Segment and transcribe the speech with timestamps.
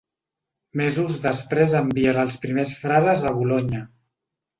[0.79, 3.83] Mesos després enviarà els primers frares a Bolonya.